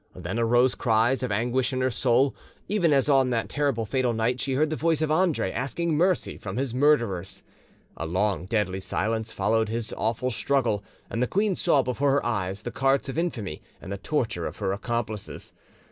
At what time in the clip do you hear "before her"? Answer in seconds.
11.83-12.25